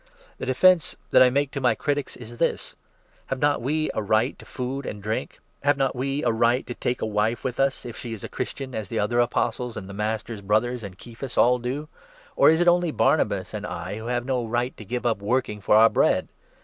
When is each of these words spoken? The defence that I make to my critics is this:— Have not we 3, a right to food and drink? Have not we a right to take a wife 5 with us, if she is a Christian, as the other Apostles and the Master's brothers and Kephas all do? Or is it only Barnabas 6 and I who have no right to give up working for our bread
The 0.39 0.47
defence 0.47 0.95
that 1.11 1.21
I 1.21 1.29
make 1.29 1.51
to 1.51 1.61
my 1.61 1.75
critics 1.75 2.17
is 2.17 2.39
this:— 2.39 2.75
Have 3.27 3.37
not 3.37 3.61
we 3.61 3.85
3, 3.89 3.91
a 3.93 4.01
right 4.01 4.39
to 4.39 4.45
food 4.45 4.87
and 4.87 4.99
drink? 4.99 5.39
Have 5.61 5.77
not 5.77 5.95
we 5.95 6.23
a 6.23 6.31
right 6.31 6.65
to 6.65 6.73
take 6.73 7.03
a 7.03 7.05
wife 7.05 7.41
5 7.41 7.43
with 7.43 7.59
us, 7.59 7.85
if 7.85 7.95
she 7.97 8.11
is 8.11 8.23
a 8.23 8.27
Christian, 8.27 8.73
as 8.73 8.89
the 8.89 8.97
other 8.97 9.19
Apostles 9.19 9.77
and 9.77 9.87
the 9.87 9.93
Master's 9.93 10.41
brothers 10.41 10.81
and 10.81 10.97
Kephas 10.97 11.37
all 11.37 11.59
do? 11.59 11.87
Or 12.35 12.49
is 12.49 12.59
it 12.61 12.67
only 12.67 12.89
Barnabas 12.89 13.49
6 13.49 13.53
and 13.53 13.67
I 13.67 13.99
who 13.99 14.07
have 14.07 14.25
no 14.25 14.43
right 14.43 14.75
to 14.77 14.83
give 14.85 15.05
up 15.05 15.19
working 15.19 15.61
for 15.61 15.75
our 15.75 15.87
bread 15.91 16.29